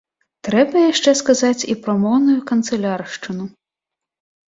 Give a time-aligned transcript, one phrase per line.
[0.47, 3.51] Трэба яшчэ сказаць і пра моўную канцыляршчыну.